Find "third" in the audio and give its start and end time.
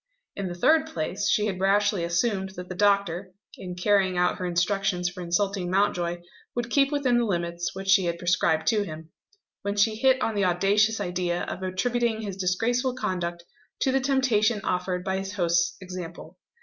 0.55-0.87